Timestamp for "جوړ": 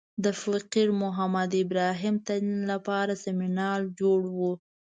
3.99-4.19